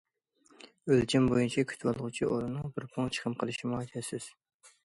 ئۆلچەم 0.95 1.27
بويىچە 1.33 1.65
كۈتۈۋالغۇچى 1.73 2.31
ئورۇننىڭ 2.31 2.75
بىر 2.79 2.91
پۇڭ 2.97 3.15
چىقىم 3.19 3.39
قىلىشىمۇ 3.45 3.79
ھاجەتسىز. 3.83 4.31